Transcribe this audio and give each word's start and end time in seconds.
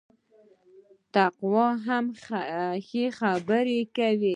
تقوا 1.13 1.67
هم 1.85 2.05
ښه 2.87 3.03
خبري 3.17 3.79
کوي 3.95 4.29